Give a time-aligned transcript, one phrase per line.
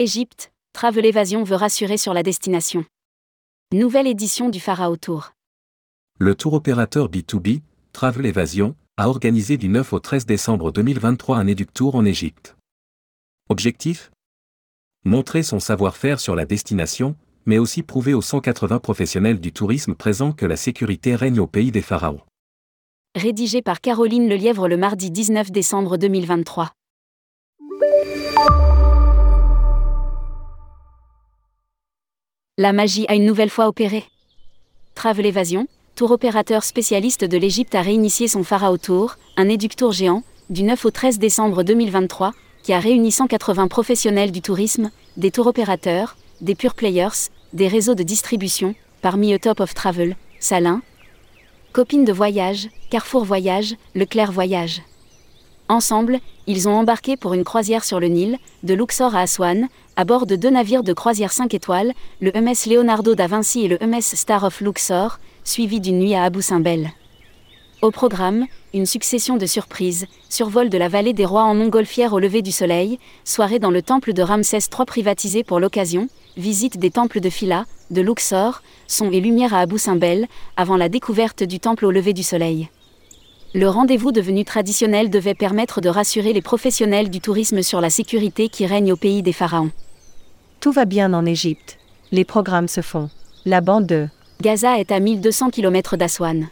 [0.00, 2.84] Égypte, Travel Evasion veut rassurer sur la destination.
[3.72, 5.32] Nouvelle édition du Pharaoh Tour.
[6.20, 7.62] Le tour opérateur B2B,
[7.92, 12.56] Travel Evasion, a organisé du 9 au 13 décembre 2023 un Tour en Égypte.
[13.48, 14.12] Objectif?
[15.04, 20.30] Montrer son savoir-faire sur la destination, mais aussi prouver aux 180 professionnels du tourisme présents
[20.30, 22.20] que la sécurité règne au pays des pharaons.
[23.16, 26.70] Rédigé par Caroline Lelièvre le mardi 19 décembre 2023.
[32.60, 34.02] La magie a une nouvelle fois opéré.
[34.96, 40.24] Travel Evasion, tour opérateur spécialiste de l'Égypte a réinitié son Pharaoh Tour, un éductour géant,
[40.50, 42.32] du 9 au 13 décembre 2023,
[42.64, 47.94] qui a réuni 180 professionnels du tourisme, des tour opérateurs, des pure players, des réseaux
[47.94, 50.82] de distribution, parmi eux Top of Travel, Salin,
[51.72, 54.82] Copine de Voyage, Carrefour Voyage, Leclerc Voyage.
[55.70, 60.04] Ensemble, ils ont embarqué pour une croisière sur le Nil, de Luxor à Aswan, à
[60.06, 63.78] bord de deux navires de croisière 5 étoiles, le MS Leonardo da Vinci et le
[63.86, 66.90] MS Star of Luxor, suivi d'une nuit à Abu Simbel.
[67.82, 72.18] Au programme, une succession de surprises, survol de la vallée des rois en montgolfière au
[72.18, 76.90] lever du soleil, soirée dans le temple de Ramsès III privatisé pour l'occasion, visite des
[76.90, 81.60] temples de Phila, de Luxor, son et lumière à Abu Simbel, avant la découverte du
[81.60, 82.70] temple au lever du soleil.
[83.54, 88.50] Le rendez-vous devenu traditionnel devait permettre de rassurer les professionnels du tourisme sur la sécurité
[88.50, 89.70] qui règne au pays des pharaons.
[90.60, 91.78] Tout va bien en Égypte.
[92.12, 93.08] Les programmes se font.
[93.46, 94.08] La bande de
[94.42, 96.48] Gaza est à 1200 km d'Aswan.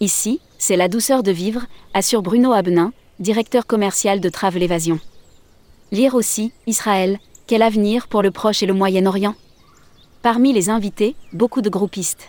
[0.00, 1.62] Ici, c'est la douceur de vivre,
[1.94, 5.00] assure Bruno Abnin, directeur commercial de Travel Evasion.
[5.92, 9.34] Lire aussi, Israël, quel avenir pour le Proche et le Moyen-Orient?
[10.20, 12.28] Parmi les invités, beaucoup de groupistes.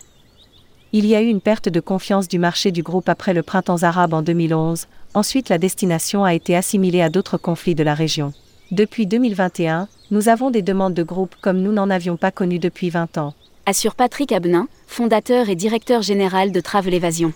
[0.96, 3.82] Il y a eu une perte de confiance du marché du groupe après le printemps
[3.82, 8.32] arabe en 2011, ensuite la destination a été assimilée à d'autres conflits de la région.
[8.70, 12.90] Depuis 2021, nous avons des demandes de groupe comme nous n'en avions pas connu depuis
[12.90, 13.34] 20 ans.
[13.66, 17.32] Assure Patrick Abnin, fondateur et directeur général de Travel Evasion.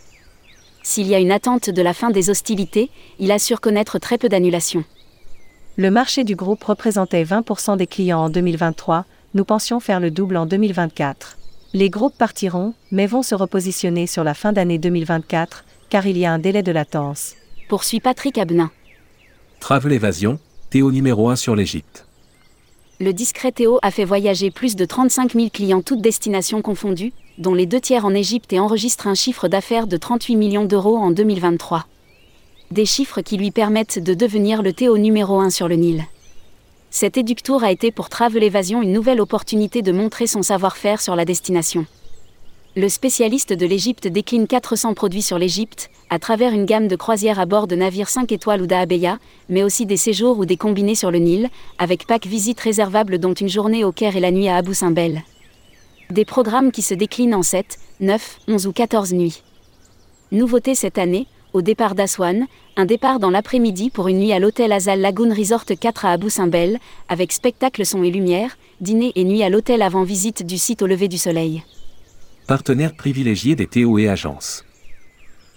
[0.84, 4.28] S'il y a une attente de la fin des hostilités, il assure connaître très peu
[4.28, 4.84] d'annulations.
[5.76, 10.36] Le marché du groupe représentait 20% des clients en 2023, nous pensions faire le double
[10.36, 11.37] en 2024.
[11.74, 16.24] Les groupes partiront, mais vont se repositionner sur la fin d'année 2024, car il y
[16.24, 17.34] a un délai de latence.
[17.68, 18.70] Poursuit Patrick Abnin.
[19.60, 20.38] Travel Evasion,
[20.70, 22.06] Théo numéro 1 sur l'Égypte.
[23.00, 27.54] Le discret Théo a fait voyager plus de 35 000 clients toutes destinations confondues, dont
[27.54, 31.10] les deux tiers en Égypte et enregistre un chiffre d'affaires de 38 millions d'euros en
[31.10, 31.86] 2023.
[32.70, 36.06] Des chiffres qui lui permettent de devenir le Théo numéro 1 sur le Nil.
[36.90, 41.16] Cet éductour a été pour Travel Evasion une nouvelle opportunité de montrer son savoir-faire sur
[41.16, 41.84] la destination.
[42.76, 47.40] Le spécialiste de l'Égypte décline 400 produits sur l'Égypte, à travers une gamme de croisières
[47.40, 49.18] à bord de navires 5 étoiles ou d'Aabeya,
[49.50, 53.34] mais aussi des séjours ou des combinés sur le Nil, avec pack visite réservable dont
[53.34, 55.22] une journée au Caire et la nuit à Abu Simbel.
[56.08, 59.42] Des programmes qui se déclinent en 7, 9, 11 ou 14 nuits.
[60.32, 61.26] Nouveauté cette année,
[61.58, 62.46] au départ d'Aswan,
[62.76, 66.30] un départ dans l'après-midi pour une nuit à l'hôtel Azal Lagoon Resort 4 à Abu
[66.30, 70.82] Simbel, avec spectacle son et lumière, dîner et nuit à l'hôtel avant visite du site
[70.82, 71.64] au lever du soleil.
[72.46, 74.64] Partenaire privilégié des Théo et agences.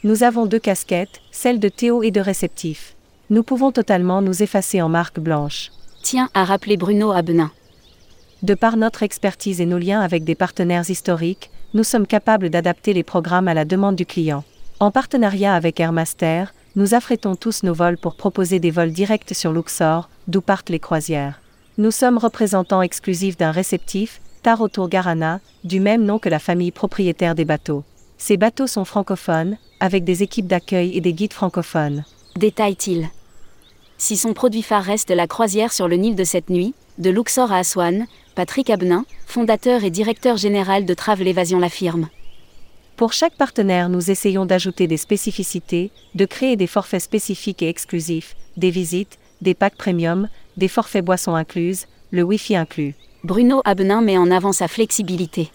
[0.03, 2.95] Nous avons deux casquettes, celle de Théo et de réceptif.
[3.29, 5.69] Nous pouvons totalement nous effacer en marque blanche.
[6.01, 7.51] Tiens à rappeler Bruno Abnin.
[8.41, 12.91] De par notre expertise et nos liens avec des partenaires historiques, nous sommes capables d'adapter
[12.91, 14.43] les programmes à la demande du client.
[14.81, 19.53] En partenariat avec Airmaster, nous affrétons tous nos vols pour proposer des vols directs sur
[19.53, 21.39] Luxor, d'où partent les croisières.
[21.77, 27.35] Nous sommes représentants exclusifs d'un réceptif, Tarotour Garana, du même nom que la famille propriétaire
[27.35, 27.83] des bateaux.
[28.17, 32.03] Ces bateaux sont francophones, avec des équipes d'accueil et des guides francophones.
[32.37, 33.07] Détaille-t-il.
[33.99, 37.51] Si son produit phare reste la croisière sur le Nil de cette nuit, de Luxor
[37.51, 42.07] à Aswan, Patrick Abnin, fondateur et directeur général de Travel Evasion l'affirme.
[42.95, 48.35] Pour chaque partenaire, nous essayons d'ajouter des spécificités, de créer des forfaits spécifiques et exclusifs,
[48.57, 50.27] des visites, des packs premium,
[50.57, 52.95] des forfaits boissons incluses, le Wi-Fi inclus.
[53.23, 55.51] Bruno Abnin met en avant sa flexibilité.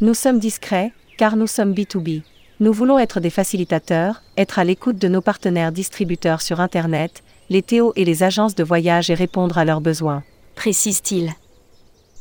[0.00, 2.22] Nous sommes discrets, car nous sommes B2B.
[2.60, 7.62] Nous voulons être des facilitateurs, être à l'écoute de nos partenaires distributeurs sur Internet, les
[7.62, 10.22] Théo et les agences de voyage et répondre à leurs besoins.
[10.54, 11.32] Précise-t-il.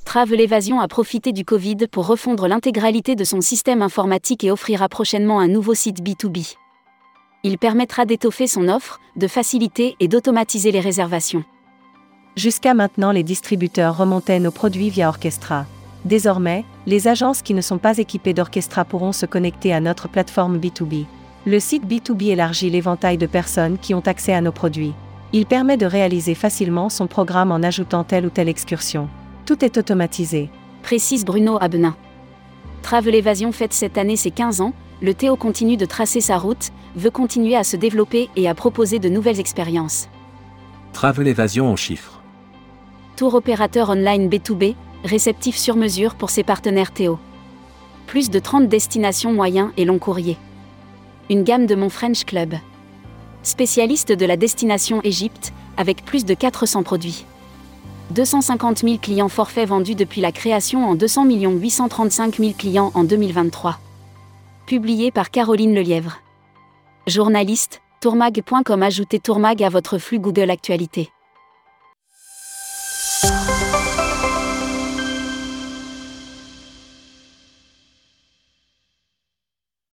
[0.08, 4.88] Travel Evasion a profité du Covid pour refondre l'intégralité de son système informatique et offrira
[4.88, 6.56] prochainement un nouveau site B2B.
[7.44, 11.44] Il permettra d'étoffer son offre, de faciliter et d'automatiser les réservations.
[12.38, 15.66] Jusqu'à maintenant, les distributeurs remontaient nos produits via Orchestra.
[16.06, 20.58] Désormais, les agences qui ne sont pas équipées d'Orchestra pourront se connecter à notre plateforme
[20.58, 21.04] B2B.
[21.46, 24.94] Le site B2B élargit l'éventail de personnes qui ont accès à nos produits.
[25.34, 29.10] Il permet de réaliser facilement son programme en ajoutant telle ou telle excursion.
[29.48, 30.50] Tout est automatisé.
[30.84, 31.96] Précise Bruno Abnin.
[32.82, 36.72] Travel Evasion fête cette année ses 15 ans, le Théo continue de tracer sa route,
[36.98, 40.10] veut continuer à se développer et à proposer de nouvelles expériences.
[40.92, 42.22] Travel Evasion en chiffres.
[43.16, 47.18] Tour opérateur online B2B, réceptif sur mesure pour ses partenaires Théo.
[48.06, 50.36] Plus de 30 destinations moyens et long courrier.
[51.30, 52.56] Une gamme de mon French Club.
[53.44, 57.24] Spécialiste de la destination Égypte, avec plus de 400 produits.
[58.12, 63.80] 250 000 clients forfaits vendus depuis la création en 200 835 000 clients en 2023.
[64.66, 66.22] Publié par Caroline Lelièvre.
[67.08, 71.10] Journaliste, tourmag.com Ajoutez Tourmag à votre flux Google Actualité.